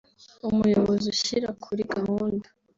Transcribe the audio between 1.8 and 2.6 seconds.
gahunda